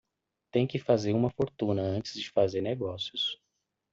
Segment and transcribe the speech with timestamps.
[0.51, 3.39] Tem que fazer uma fortuna antes de fazer negócios